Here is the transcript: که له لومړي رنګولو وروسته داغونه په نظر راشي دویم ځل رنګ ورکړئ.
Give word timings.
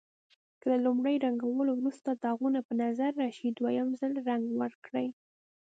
که 0.59 0.65
له 0.71 0.77
لومړي 0.85 1.15
رنګولو 1.25 1.71
وروسته 1.75 2.09
داغونه 2.23 2.59
په 2.67 2.73
نظر 2.83 3.11
راشي 3.21 3.49
دویم 3.57 3.87
ځل 3.99 4.13
رنګ 4.29 4.45
ورکړئ. 4.61 5.07